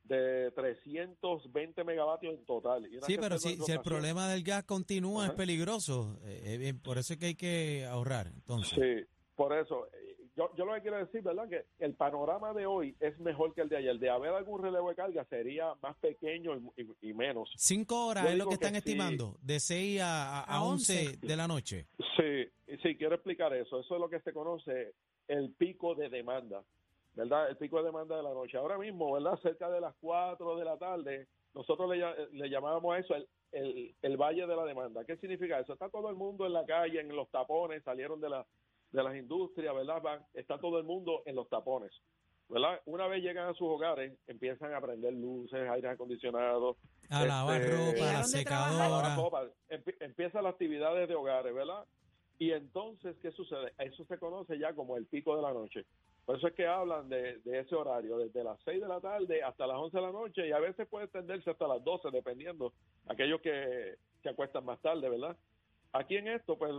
de 0.08 0.50
320 0.52 1.84
megavatios 1.84 2.34
en 2.34 2.44
total. 2.44 2.86
Y 2.86 2.98
Sí, 3.02 3.16
pero 3.20 3.38
si, 3.38 3.56
si 3.56 3.72
el 3.72 3.80
problema 3.80 4.28
del 4.28 4.42
gas 4.42 4.64
continúa 4.64 5.24
es 5.24 5.28
Ajá. 5.30 5.36
peligroso. 5.36 6.18
Eh, 6.24 6.58
eh, 6.68 6.74
por 6.74 6.98
eso 6.98 7.12
es 7.12 7.18
que 7.18 7.26
hay 7.26 7.34
que 7.34 7.84
ahorrar. 7.86 8.26
Entonces, 8.28 8.74
Sí, 8.74 9.06
por 9.36 9.52
eso. 9.56 9.86
eh, 9.92 10.16
Yo, 10.36 10.48
yo 10.56 10.64
lo 10.66 10.72
que 10.74 10.82
quiero 10.82 10.98
decir, 10.98 11.20
¿verdad? 11.22 11.48
Que 11.48 11.64
el 11.84 11.94
panorama 11.94 12.52
de 12.54 12.64
hoy 12.64 12.94
es 13.00 13.18
mejor 13.18 13.54
que 13.54 13.60
el 13.62 13.68
de 13.68 13.76
ayer. 13.78 13.98
De 13.98 14.08
haber 14.08 14.30
algún 14.32 14.62
relevo 14.62 14.88
de 14.88 14.94
carga 14.94 15.24
sería 15.24 15.74
más 15.82 15.96
pequeño 15.96 16.56
y, 16.76 16.82
y- 16.82 17.10
y 17.10 17.12
menos. 17.12 17.50
cinco 17.56 18.06
horas 18.06 18.22
Yo 18.24 18.30
es 18.30 18.38
lo 18.38 18.46
que 18.46 18.54
están 18.54 18.72
que 18.74 18.80
sí. 18.80 18.88
estimando, 18.90 19.36
de 19.42 19.58
6 19.58 20.00
a, 20.00 20.38
a, 20.40 20.44
A 20.58 20.62
11 20.62 21.06
11. 21.08 21.26
de 21.26 21.36
la 21.36 21.48
noche. 21.48 21.86
Sí, 22.16 22.76
sí, 22.84 22.96
quiero 22.96 23.16
explicar 23.16 23.52
eso. 23.52 23.80
Eso 23.80 23.94
es 23.96 24.00
lo 24.00 24.08
que 24.08 24.20
se 24.20 24.32
conoce 24.32 24.94
el 25.26 25.50
pico 25.54 25.96
de 25.96 26.08
demanda, 26.08 26.62
¿verdad? 27.18 27.48
El 27.50 27.56
pico 27.56 27.78
de 27.78 27.84
demanda 27.84 28.16
de 28.16 28.22
la 28.22 28.32
noche. 28.32 28.56
Ahora 28.56 28.78
mismo, 28.78 29.12
¿verdad? 29.12 29.38
Cerca 29.42 29.68
de 29.68 29.80
las 29.80 29.94
4 30.00 30.56
de 30.56 30.64
la 30.64 30.76
tarde, 30.78 31.26
nosotros 31.54 31.90
le, 31.90 32.28
le 32.32 32.48
llamábamos 32.48 32.94
a 32.94 32.98
eso 33.00 33.14
el, 33.14 33.28
el, 33.52 33.94
el 34.02 34.16
valle 34.16 34.46
de 34.46 34.56
la 34.56 34.64
demanda. 34.64 35.04
¿Qué 35.04 35.16
significa 35.16 35.58
eso? 35.58 35.72
Está 35.72 35.88
todo 35.90 36.08
el 36.10 36.16
mundo 36.16 36.46
en 36.46 36.52
la 36.52 36.64
calle, 36.64 37.00
en 37.00 37.14
los 37.14 37.28
tapones, 37.30 37.82
salieron 37.82 38.20
de, 38.20 38.30
la, 38.30 38.46
de 38.92 39.02
las 39.02 39.16
industrias, 39.16 39.74
¿verdad? 39.74 40.00
Van- 40.00 40.24
está 40.34 40.58
todo 40.58 40.78
el 40.78 40.84
mundo 40.84 41.22
en 41.26 41.34
los 41.34 41.48
tapones. 41.48 41.90
¿verdad? 42.50 42.80
Una 42.86 43.06
vez 43.08 43.22
llegan 43.22 43.46
a 43.48 43.52
sus 43.52 43.68
hogares, 43.68 44.16
empiezan 44.26 44.72
a 44.72 44.80
prender 44.80 45.12
luces, 45.12 45.68
aire 45.68 45.88
acondicionado, 45.90 46.76
A 47.10 47.26
lavar 47.26 47.60
Este, 47.60 47.72
ropa, 47.72 47.82
la 47.84 47.90
de 47.90 47.94
trabajar. 47.98 48.24
secadora. 48.24 48.88
Lavar 48.88 49.16
ropa. 49.18 49.44
Empie- 49.68 49.96
Empiezan 50.00 50.44
las 50.44 50.52
actividades 50.54 51.08
de 51.10 51.14
hogares, 51.14 51.52
¿verdad? 51.54 51.84
Y 52.38 52.52
entonces, 52.52 53.16
¿qué 53.20 53.32
sucede? 53.32 53.72
Eso 53.78 54.04
se 54.04 54.18
conoce 54.18 54.58
ya 54.58 54.72
como 54.72 54.96
el 54.96 55.06
pico 55.06 55.34
de 55.34 55.42
la 55.42 55.52
noche. 55.52 55.84
Por 56.24 56.36
eso 56.36 56.48
es 56.48 56.54
que 56.54 56.66
hablan 56.66 57.08
de, 57.08 57.40
ese 57.44 57.74
horario, 57.74 58.18
desde 58.18 58.44
las 58.44 58.60
6 58.64 58.82
de 58.82 58.88
la 58.88 59.00
tarde 59.00 59.42
hasta 59.42 59.66
las 59.66 59.78
11 59.78 59.96
de 59.96 60.02
la 60.02 60.12
noche, 60.12 60.46
y 60.46 60.52
a 60.52 60.58
veces 60.58 60.86
puede 60.86 61.06
extenderse 61.06 61.50
hasta 61.50 61.66
las 61.66 61.82
12, 61.82 62.10
dependiendo, 62.10 62.72
aquellos 63.06 63.40
que 63.40 63.96
se 64.22 64.28
acuestan 64.28 64.64
más 64.64 64.80
tarde, 64.80 65.08
¿verdad? 65.08 65.36
Aquí 65.92 66.16
en 66.16 66.28
esto, 66.28 66.56
pues, 66.58 66.72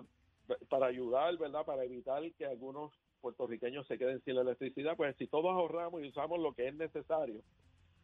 para 0.69 0.85
ayudar, 0.85 1.37
¿verdad? 1.37 1.65
Para 1.65 1.83
evitar 1.83 2.23
que 2.33 2.45
algunos 2.45 2.93
puertorriqueños 3.21 3.87
se 3.87 3.97
queden 3.97 4.21
sin 4.23 4.35
la 4.35 4.41
electricidad, 4.41 4.95
pues 4.95 5.15
si 5.17 5.27
todos 5.27 5.51
ahorramos 5.51 6.03
y 6.03 6.07
usamos 6.07 6.39
lo 6.39 6.53
que 6.53 6.67
es 6.67 6.75
necesario, 6.75 7.41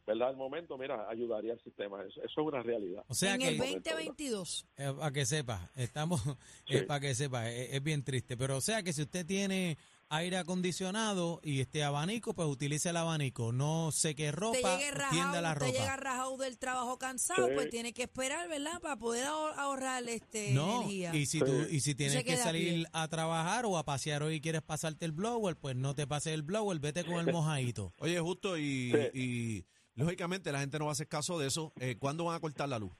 ¿verdad? 0.06 0.28
Al 0.28 0.36
momento, 0.36 0.78
mira, 0.78 1.08
ayudaría 1.10 1.52
al 1.54 1.60
sistema. 1.62 2.00
Eso, 2.02 2.20
eso 2.22 2.40
es 2.40 2.46
una 2.46 2.62
realidad. 2.62 3.04
O 3.08 3.14
sea 3.14 3.34
en 3.34 3.40
que, 3.40 3.48
el 3.48 3.58
2022. 3.58 4.66
para 4.98 5.10
que 5.12 5.26
sepa, 5.26 5.70
estamos, 5.74 6.20
Sí. 6.68 6.78
para 6.86 7.00
que 7.00 7.14
sepa, 7.14 7.50
es, 7.50 7.74
es 7.74 7.82
bien 7.82 8.02
triste. 8.04 8.36
Pero 8.36 8.56
o 8.56 8.60
sea 8.60 8.82
que 8.82 8.92
si 8.92 9.02
usted 9.02 9.26
tiene 9.26 9.76
aire 10.08 10.36
acondicionado 10.36 11.40
y 11.42 11.60
este 11.60 11.82
abanico, 11.82 12.32
pues 12.32 12.46
utilice 12.48 12.90
el 12.90 12.96
abanico. 12.96 13.50
No 13.52 13.90
seque 13.90 14.26
Te 14.26 14.32
ropa, 14.32 14.78
tienda 15.10 15.40
la 15.40 15.54
rajado, 15.54 15.72
te 15.72 15.78
llega 15.78 15.96
ropa. 15.96 16.10
rajado 16.10 16.36
del 16.36 16.58
trabajo 16.58 16.96
cansado, 16.98 17.48
Sí. 17.48 17.54
pues 17.56 17.70
tiene 17.70 17.92
que 17.92 18.04
esperar, 18.04 18.48
¿verdad? 18.48 18.80
Para 18.80 18.96
poder 18.96 19.26
ahor- 19.26 19.54
ahorrar 19.56 20.08
este 20.08 20.52
No, 20.52 20.82
energía. 20.82 21.12
y 21.12 21.26
si, 21.26 21.40
tú, 21.40 21.46
Sí. 21.68 21.76
y 21.76 21.80
si 21.80 21.94
tienes 21.96 22.22
que 22.22 22.36
salir 22.36 22.86
a 22.92 23.08
trabajar 23.08 23.66
o 23.66 23.76
a 23.78 23.84
pasear 23.84 24.22
hoy 24.22 24.36
y 24.36 24.40
quieres 24.40 24.62
pasarte 24.62 25.04
el 25.06 25.10
blower, 25.12 25.56
pues 25.56 25.74
no 25.74 25.94
te 25.96 26.06
pases 26.06 26.34
el 26.34 26.42
blower, 26.42 26.78
vete 26.78 27.04
con 27.04 27.14
el 27.18 27.26
mojadito. 27.34 27.92
Oye, 27.98 28.20
justo, 28.20 28.56
y, 28.56 28.92
Sí. 28.92 29.18
y 29.20 29.64
lógicamente 29.96 30.52
la 30.52 30.60
gente 30.60 30.78
no 30.78 30.84
va 30.86 30.90
a 30.90 30.92
hacer 30.92 31.08
caso 31.08 31.38
de 31.38 31.48
eso. 31.48 31.72
Eh, 31.80 31.96
¿Cuándo 31.98 32.24
van 32.24 32.36
a 32.36 32.40
cortar 32.40 32.68
la 32.68 32.78
luz? 32.78 32.92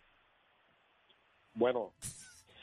Bueno, 1.54 1.92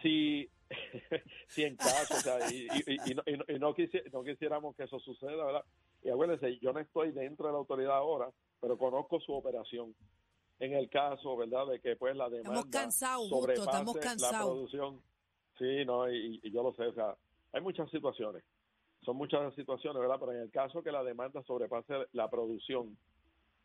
si, 0.02 0.50
si 1.48 1.64
en 1.64 1.76
caso, 1.76 2.14
o 2.16 2.20
sea, 2.20 2.52
y, 2.52 2.68
y- 2.86 3.12
y 3.12 3.16
no, 3.16 3.24
y 3.26 3.38
no- 3.38 3.46
y 3.48 3.60
no 3.60 3.74
quisi- 3.74 4.04
no 4.12 4.24
quisiéramos 4.24 4.76
que 4.76 4.84
eso 4.84 5.00
suceda, 5.00 5.44
¿verdad? 5.46 5.64
Y 6.04 6.10
acuérdense, 6.10 6.60
yo 6.60 6.74
no 6.74 6.80
estoy 6.80 7.12
dentro 7.12 7.48
de 7.48 7.54
la 7.54 7.60
autoridad 7.60 7.96
ahora, 7.96 8.30
pero 8.60 8.78
conozco 8.78 9.20
su 9.22 9.34
operación. 9.34 9.96
En 10.60 10.74
el 10.74 10.90
caso, 10.90 11.36
¿verdad?, 11.36 11.66
de 11.68 11.80
que 11.80 11.96
pues 11.96 12.16
la 12.16 12.30
demanda 12.30 12.60
Estamos 12.60 12.66
cansados, 12.72 13.30
Justo, 13.30 13.36
sobrepase 13.42 13.70
estamos 13.70 14.22
la 14.22 14.40
producción. 14.44 15.02
Sí, 15.58 15.86
no, 15.86 16.12
y, 16.12 16.40
y 16.44 16.52
yo 16.52 16.64
lo 16.64 16.74
sé, 16.74 16.84
o 16.84 16.94
sea, 16.94 17.16
hay 17.52 17.62
muchas 17.62 17.90
situaciones. 17.90 18.44
Son 19.04 19.18
muchas 19.18 19.54
situaciones, 19.56 20.00
¿verdad? 20.00 20.18
Pero 20.20 20.32
en 20.34 20.40
el 20.42 20.52
caso 20.52 20.82
que 20.84 20.92
la 20.92 21.04
demanda 21.04 21.42
sobrepase 21.44 21.94
la 22.14 22.30
producción, 22.30 22.98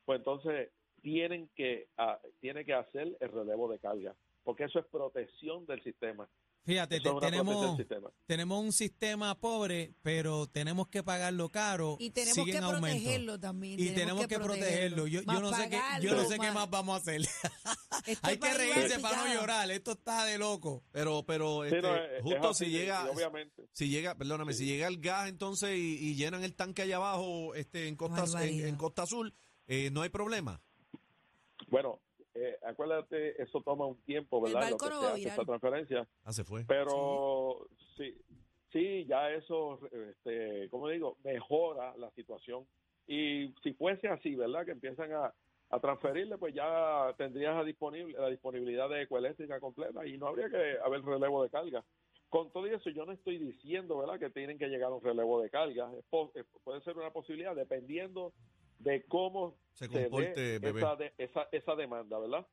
pues 0.09 0.21
entonces 0.21 0.71
tienen 1.03 1.51
que 1.55 1.87
ah, 1.99 2.19
tiene 2.41 2.65
que 2.65 2.73
hacer 2.73 3.15
el 3.21 3.29
relevo 3.29 3.69
de 3.71 3.79
carga, 3.79 4.15
porque 4.43 4.65
eso 4.65 4.79
es 4.79 4.87
protección 4.87 5.67
del 5.67 5.83
sistema. 5.85 6.27
Fíjate, 6.65 7.01
te- 7.01 7.11
tenemos, 7.21 7.79
tenemos 8.27 8.63
un 8.65 8.73
sistema 8.73 9.35
pobre, 9.39 9.93
pero 10.03 10.47
tenemos 10.47 10.89
que 10.89 11.03
pagarlo 11.03 11.51
caro. 11.51 11.97
Y 11.99 12.11
tenemos 12.11 12.35
sigue 12.35 12.53
que 12.53 12.59
en 12.59 12.65
aumento. 12.65 12.87
protegerlo 12.87 13.39
también. 13.41 13.81
Y 13.81 13.91
tenemos 13.91 14.27
que 14.27 14.39
protegerlo. 14.39 15.07
Yo, 15.07 15.21
yo 15.21 15.27
Más 15.27 15.41
no 15.43 15.53
sé 15.53 15.69
qué, 15.71 15.79
yo 16.03 16.15
no 16.15 16.25
sé 16.25 16.35
qué 16.39 16.47
más- 16.47 16.55
más 16.55 16.71
vamos 16.71 16.95
a 16.95 17.01
hacer. 17.01 17.21
Hay 18.23 18.39
que 18.39 18.55
reírse 18.55 18.99
para 19.01 19.25
no 19.25 19.35
llorar. 19.35 19.71
Esto 19.71 19.93
está 19.93 20.25
de 20.25 20.37
loco. 20.39 20.83
Pero, 20.91 21.23
pero, 21.27 21.63
Sí, 21.63 21.75
este, 21.75 21.83
no, 21.83 21.95
es- 21.97 22.11
es 22.17 22.23
justo 22.23 22.49
así, 22.51 22.65
si 22.67 22.71
llega, 22.71 23.11
obviamente. 23.11 23.69
si 23.73 23.89
llega, 23.89 24.15
perdóname, 24.15 24.53
si 24.55 24.67
llega 24.67 24.89
el 24.89 24.99
gas 25.01 25.29
entonces 25.29 25.71
y, 25.79 25.99
y 26.11 26.15
llenan 26.17 26.45
el 26.45 26.55
tanque 26.55 26.83
allá 26.83 26.97
abajo, 26.97 27.55
este, 27.55 27.89
en 27.89 27.97
Costa, 27.97 28.25
en, 28.45 28.67
en 28.67 28.77
Costa 28.77 29.03
Azul, 29.05 29.35
eh, 29.69 29.91
no 29.93 30.03
hay 30.03 30.09
problema. 30.09 30.61
Bueno, 31.69 32.01
eh, 32.35 32.57
acuérdate, 32.67 33.41
eso 33.43 33.61
toma 33.63 33.87
un 33.87 34.01
tiempo, 34.03 34.41
¿verdad? 34.41 34.71
Lo 34.71 34.77
barco 34.79 34.89
que 34.89 35.07
se 35.07 35.13
hace 35.13 35.29
esta 35.29 35.45
transferencia, 35.45 36.09
Ah, 36.25 36.33
se 36.33 36.45
fue. 36.45 36.65
pero 36.67 37.67
sí, 37.97 38.17
sí, 38.73 39.05
ya 39.07 39.31
eso, 39.31 39.79
este, 40.11 40.69
como 40.71 40.89
digo, 40.89 41.17
mejora 41.25 41.97
la 41.97 42.11
situación. 42.13 42.67
Y 43.07 43.55
si 43.63 43.73
fuese 43.75 44.09
así, 44.09 44.35
¿verdad? 44.35 44.65
Que 44.65 44.73
empiezan 44.73 45.13
a, 45.13 45.33
a 45.71 45.81
transferirle, 45.81 46.39
pues 46.39 46.55
ya 46.55 47.15
tendrías 47.17 47.57
a 47.57 47.65
disponible, 47.65 48.19
la 48.19 48.29
disponibilidad 48.29 48.89
de 48.89 49.03
ecoeléctrica 49.03 49.61
completa 49.61 50.07
y 50.07 50.17
no 50.19 50.27
habría 50.29 50.49
que 50.49 50.79
haber 50.85 51.03
relevo 51.03 51.43
de 51.43 51.51
carga. 51.51 51.85
Con 52.29 52.51
todo 52.53 52.67
eso, 52.67 52.91
yo 52.91 53.07
no 53.07 53.13
estoy 53.13 53.39
diciendo, 53.39 53.97
¿verdad?, 53.99 54.19
que 54.19 54.29
tienen 54.31 54.59
que 54.59 54.69
llegar 54.69 54.93
a 54.93 54.95
un 54.95 55.03
relevo 55.03 55.41
de 55.41 55.49
carga. 55.49 55.91
Es 55.99 56.05
po- 56.11 56.31
es- 56.35 56.45
puede 56.63 56.83
ser 56.83 56.97
una 56.99 57.11
posibilidad 57.11 57.55
dependiendo 57.57 58.35
de 58.79 59.03
cómo 59.05 59.57
Se 59.75 59.89
comporte, 59.89 60.59
bebé. 60.59 60.81
esa, 60.81 60.97
de- 60.97 61.13
esa, 61.19 61.49
esa 61.53 61.75
demanda, 61.75 62.19
¿verdad? 62.19 62.47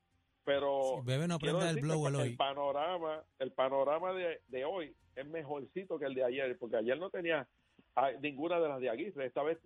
Pero 0.44 0.98
Sí, 1.00 1.06
bebé, 1.06 1.26
no 1.26 1.38
quiero 1.38 1.58
prenda 1.58 1.70
el 1.70 1.76
decir 1.76 1.88
que 1.90 1.94
blower 1.96 2.14
el, 2.14 2.20
hoy. 2.20 2.36
panorama, 2.36 3.24
el 3.38 3.52
panorama 3.52 4.12
de, 4.12 4.40
de 4.48 4.64
hoy 4.64 4.94
es 5.16 5.26
mejorcito 5.26 5.98
que 5.98 6.04
el 6.06 6.14
de 6.14 6.24
ayer, 6.24 6.56
porque 6.58 6.76
ayer 6.76 6.98
no 6.98 7.10
tenía 7.10 7.48
a- 7.96 8.12
ninguna 8.12 8.60
de 8.60 8.68
las 8.68 8.80
de 8.80 8.88
Aguirre. 8.90 9.26
Esta 9.26 9.42
vez 9.42 9.58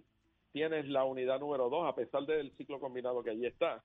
tienes 0.53 0.87
la 0.89 1.05
unidad 1.05 1.39
número 1.41 1.69
2, 1.69 1.87
a 1.87 1.95
pesar 1.95 2.25
del 2.25 2.51
ciclo 2.57 2.81
combinado 2.81 3.23
que 3.23 3.31
allí 3.31 3.47
está, 3.47 3.85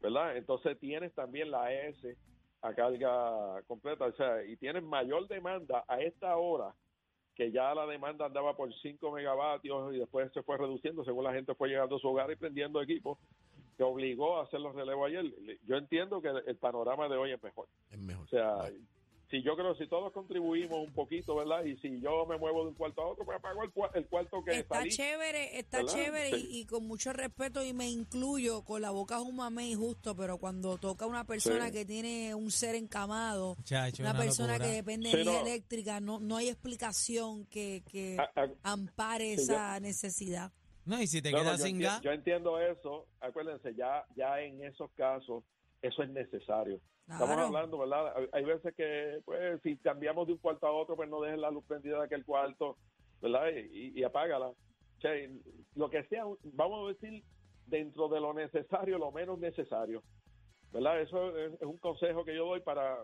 ¿verdad? 0.00 0.36
Entonces 0.36 0.78
tienes 0.80 1.14
también 1.14 1.50
la 1.50 1.72
ES 1.72 2.16
a 2.62 2.74
carga 2.74 3.62
completa, 3.66 4.06
o 4.06 4.12
sea, 4.12 4.44
y 4.44 4.56
tienes 4.56 4.82
mayor 4.82 5.26
demanda 5.28 5.84
a 5.88 6.00
esta 6.00 6.36
hora, 6.36 6.74
que 7.34 7.50
ya 7.50 7.74
la 7.74 7.86
demanda 7.86 8.26
andaba 8.26 8.56
por 8.56 8.72
5 8.72 9.12
megavatios 9.12 9.94
y 9.94 9.98
después 9.98 10.30
se 10.32 10.42
fue 10.42 10.58
reduciendo 10.58 11.04
según 11.04 11.24
la 11.24 11.32
gente 11.32 11.54
fue 11.54 11.68
llegando 11.68 11.96
a 11.96 11.98
su 11.98 12.08
hogar 12.08 12.30
y 12.30 12.36
prendiendo 12.36 12.80
equipos, 12.82 13.18
que 13.76 13.82
obligó 13.82 14.38
a 14.38 14.44
hacer 14.44 14.60
los 14.60 14.74
relevos 14.74 15.08
ayer. 15.08 15.24
Yo 15.66 15.76
entiendo 15.76 16.20
que 16.20 16.28
el, 16.28 16.56
panorama 16.56 17.08
de 17.08 17.16
hoy 17.16 17.32
es 17.32 17.42
mejor. 17.42 17.68
Es 17.90 17.98
mejor. 17.98 18.24
O 18.24 18.28
sea, 18.28 18.70
si 19.32 19.42
yo 19.42 19.56
creo 19.56 19.74
si 19.76 19.86
todos 19.88 20.12
contribuimos 20.12 20.78
un 20.86 20.92
poquito, 20.92 21.34
¿verdad? 21.34 21.64
Y 21.64 21.74
si 21.78 21.98
yo 22.02 22.26
me 22.26 22.36
muevo 22.36 22.64
de 22.64 22.68
un 22.68 22.74
cuarto 22.74 23.00
a 23.00 23.06
otro, 23.08 23.24
pues 23.24 23.40
pago 23.40 23.62
el, 23.64 23.72
el 23.94 24.06
cuarto 24.06 24.44
que 24.44 24.58
Está 24.58 24.76
salí. 24.80 24.90
chévere, 24.90 25.58
está 25.58 25.78
¿verdad? 25.78 25.92
chévere 25.94 26.28
y, 26.28 26.32
Sí. 26.42 26.48
y 26.60 26.66
con 26.66 26.86
mucho 26.86 27.14
respeto 27.14 27.64
y 27.64 27.72
me 27.72 27.88
incluyo 27.88 28.62
con 28.62 28.82
la 28.82 28.90
boca 28.90 29.20
humame 29.22 29.68
y 29.70 29.74
justo, 29.74 30.14
pero 30.14 30.36
cuando 30.36 30.76
toca 30.76 31.06
una 31.06 31.24
persona 31.24 31.66
Sí. 31.68 31.72
que 31.72 31.84
tiene 31.86 32.34
un 32.34 32.50
ser 32.50 32.74
encamado, 32.74 33.56
Chacho, 33.64 34.02
una, 34.02 34.10
una 34.10 34.20
persona 34.20 34.52
locura. 34.52 34.68
que 34.68 34.74
depende 34.76 35.08
Sí, 35.10 35.16
de 35.16 35.22
energía 35.22 35.40
no. 35.42 35.46
eléctrica, 35.48 36.00
no, 36.00 36.20
no 36.20 36.36
hay 36.36 36.48
explicación 36.50 37.46
que, 37.46 37.82
que 37.90 38.18
A- 38.18 38.30
a- 38.42 38.72
ampare 38.72 39.32
esa 39.32 39.80
necesidad. 39.80 40.52
No, 40.84 41.00
y 41.00 41.06
si 41.06 41.22
te 41.22 41.30
No, 41.32 41.38
quedas 41.38 41.58
yo, 41.60 41.64
sin 41.66 41.78
gas, 41.80 42.02
yo 42.02 42.10
entiendo 42.12 42.60
eso. 42.60 43.06
Acuérdense, 43.20 43.74
ya, 43.74 44.04
ya 44.14 44.40
en 44.40 44.62
esos 44.62 44.90
casos, 44.92 45.42
eso 45.80 46.02
es 46.02 46.10
necesario. 46.10 46.80
Estamos 47.12 47.34
Claro. 47.34 47.46
hablando, 47.48 47.78
¿verdad? 47.78 48.14
Hay- 48.32 48.44
veces 48.44 48.74
que, 48.74 49.20
pues, 49.24 49.60
si 49.62 49.76
cambiamos 49.78 50.26
de 50.26 50.32
un 50.34 50.38
cuarto 50.38 50.66
a 50.66 50.72
otro, 50.72 50.96
pues 50.96 51.08
no 51.08 51.20
dejen 51.20 51.40
la 51.40 51.50
luz 51.50 51.64
prendida 51.66 51.98
de 51.98 52.04
aquel 52.06 52.24
cuarto, 52.24 52.76
¿verdad? 53.20 53.48
Y, 53.72 53.98
y 53.98 54.02
apágala. 54.04 54.48
O 54.48 54.56
sea, 55.00 55.12
lo 55.74 55.90
que 55.90 56.04
sea, 56.04 56.24
vamos 56.44 56.84
a 56.84 56.92
decir, 56.92 57.22
dentro 57.66 58.08
de 58.08 58.20
lo 58.20 58.32
necesario, 58.34 58.98
lo 58.98 59.10
menos 59.12 59.38
necesario, 59.38 60.02
¿verdad? 60.72 61.00
Eso 61.00 61.36
es, 61.36 61.54
es 61.54 61.62
un 61.62 61.78
consejo 61.78 62.24
que 62.24 62.34
yo 62.34 62.46
doy 62.46 62.60
para 62.60 62.98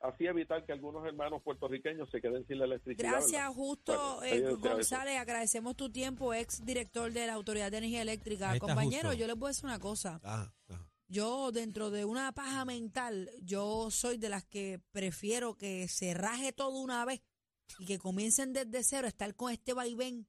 así 0.00 0.26
evitar 0.26 0.64
que 0.64 0.72
algunos 0.72 1.04
hermanos 1.06 1.42
puertorriqueños 1.42 2.08
se 2.10 2.20
queden 2.20 2.46
sin 2.46 2.58
la 2.60 2.66
electricidad. 2.66 3.10
Gracias, 3.10 3.32
¿verdad? 3.42 3.52
Justo 3.54 3.92
Bueno, 4.18 4.22
eh, 4.22 4.36
eso. 4.48 4.58
González. 4.58 5.18
Agradecemos 5.18 5.76
tu 5.76 5.90
tiempo, 5.90 6.32
ex 6.34 6.64
director 6.64 7.10
de 7.12 7.26
la 7.26 7.34
Autoridad 7.34 7.70
de 7.70 7.78
Energía 7.78 8.02
Eléctrica. 8.02 8.56
Compañero, 8.60 9.08
Justo. 9.08 9.14
yo 9.20 9.26
les 9.26 9.36
voy 9.36 9.46
a 9.48 9.50
decir 9.50 9.64
una 9.64 9.78
cosa. 9.80 10.20
Ajá, 10.22 10.52
ajá. 10.68 10.87
Yo, 11.08 11.52
dentro 11.52 11.90
de 11.90 12.04
una 12.04 12.32
paja 12.32 12.64
mental, 12.66 13.30
yo 13.42 13.90
soy 13.90 14.18
de 14.18 14.28
las 14.28 14.44
que 14.44 14.80
prefiero 14.92 15.56
que 15.56 15.88
se 15.88 16.12
raje 16.12 16.52
todo 16.52 16.78
una 16.78 17.04
vez 17.06 17.22
y 17.78 17.86
que 17.86 17.98
comiencen 17.98 18.52
desde 18.52 18.82
cero, 18.82 19.08
estar 19.08 19.34
con 19.34 19.50
este 19.50 19.72
vaivén, 19.72 20.26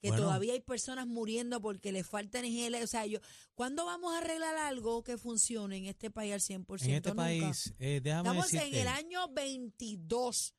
que 0.00 0.08
Bueno. 0.08 0.24
todavía 0.24 0.54
hay 0.54 0.60
personas 0.60 1.06
muriendo 1.06 1.60
porque 1.60 1.92
les 1.92 2.06
falta 2.06 2.38
energía. 2.38 2.70
O 2.82 2.86
sea, 2.86 3.04
yo, 3.04 3.18
¿cuándo 3.54 3.84
vamos 3.84 4.14
a 4.14 4.18
arreglar 4.18 4.56
algo 4.56 5.02
que 5.02 5.18
funcione 5.18 5.76
en 5.76 5.86
este 5.86 6.10
país 6.10 6.32
al 6.32 6.40
100%? 6.40 6.84
en 6.88 6.94
este 6.94 7.10
Nunca. 7.10 7.22
país, 7.22 7.74
eh, 7.78 8.00
déjame 8.02 8.28
Estamos 8.30 8.52
en 8.54 8.74
el 8.74 8.88
año 8.88 9.28
22. 9.28 10.54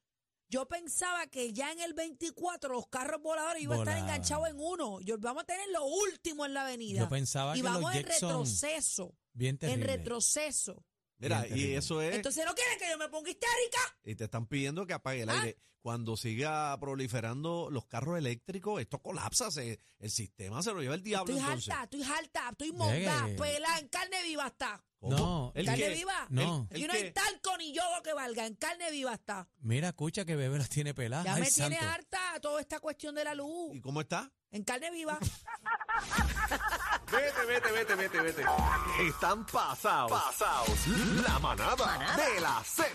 Yo 0.51 0.67
pensaba 0.67 1.27
que 1.27 1.53
ya 1.53 1.71
en 1.71 1.79
el 1.79 1.93
24 1.93 2.73
los 2.73 2.87
carros 2.87 3.21
voladores 3.21 3.61
iban 3.61 3.77
a 3.79 3.81
estar 3.83 3.97
enganchados 3.99 4.47
en 4.49 4.59
uno. 4.59 4.99
Yo, 5.01 5.17
vamos 5.19 5.43
a 5.43 5.45
tener 5.45 5.69
lo 5.71 5.85
último 5.85 6.43
en 6.45 6.55
la 6.55 6.63
avenida. 6.63 7.01
Yo 7.01 7.09
pensaba 7.09 7.55
y 7.55 7.61
que 7.61 7.67
vamos 7.67 7.81
los 7.83 7.95
en 7.95 8.03
Jets 8.03 8.19
son 8.19 8.29
retroceso. 8.29 9.15
Bien 9.39 9.57
En 9.61 9.81
retroceso. 9.81 10.85
Mira, 11.17 11.41
Bien 11.41 11.45
y 11.47 11.49
terrible. 11.61 11.77
eso 11.77 12.01
es, 12.01 12.15
Entonces 12.15 12.45
no 12.45 12.53
quieren 12.53 12.77
que 12.77 12.89
yo 12.89 12.97
me 12.97 13.09
ponga 13.09 13.29
histérica. 13.29 13.79
y 14.03 14.15
te 14.15 14.25
están 14.25 14.45
pidiendo 14.47 14.85
que 14.85 14.93
apague 14.93 15.21
el 15.23 15.29
Ah. 15.29 15.41
aire. 15.41 15.57
Cuando 15.81 16.17
siga 16.17 16.77
proliferando 16.79 17.69
los 17.71 17.85
carros 17.85 18.17
eléctricos, 18.17 18.81
esto 18.81 18.99
colapsa, 19.01 19.49
se- 19.49 19.79
el 19.99 20.11
sistema 20.11 20.61
se 20.61 20.73
lo 20.73 20.81
lleva 20.81 20.95
el 20.95 21.03
diablo 21.03 21.33
Estoy 21.33 21.45
entonces. 21.45 21.73
harta, 21.73 21.83
estoy 21.85 22.03
harta, 22.03 22.49
estoy 22.51 22.71
montada, 22.73 23.25
Llegue. 23.27 23.37
pelada, 23.37 23.79
en 23.79 23.87
carne 23.87 24.23
viva 24.23 24.47
está. 24.47 24.83
¿Cómo? 24.99 25.17
No, 25.17 25.51
¿El 25.55 25.65
¿Carne 25.65 25.89
viva? 25.91 26.27
No. 26.29 26.67
¿El 26.71 26.81
Y 26.81 26.87
no 26.87 26.91
qué? 26.93 26.97
hay 26.99 27.11
talco 27.13 27.57
ni 27.57 27.73
yodo 27.73 28.03
que 28.03 28.11
valga, 28.11 28.45
en 28.45 28.55
carne 28.55 28.91
viva 28.91 29.13
está. 29.13 29.47
Mira, 29.59 29.87
escucha 29.89 30.25
que 30.25 30.35
bebé 30.35 30.57
las 30.57 30.67
tiene 30.67 30.93
peladas. 30.93 31.23
Ya 31.25 31.35
Ay, 31.35 31.41
me 31.43 31.49
tiene 31.51 31.77
harta 31.77 32.19
toda 32.41 32.59
esta 32.59 32.81
cuestión 32.81 33.15
de 33.15 33.23
la 33.23 33.33
luz. 33.33 33.73
¿Y 33.75 33.79
cómo 33.79 34.01
está? 34.01 34.29
En 34.51 34.63
carne 34.65 34.91
viva. 34.91 35.17
Vete, 37.11 37.45
vete, 37.47 37.71
vete, 37.71 37.95
vete, 37.95 38.21
vete. 38.21 38.43
Están 39.07 39.45
pasados. 39.45 40.11
Pasados. 40.11 40.87
La 41.25 41.39
manada, 41.39 42.15
de 42.17 42.41
la 42.41 42.61
Z. 42.65 42.87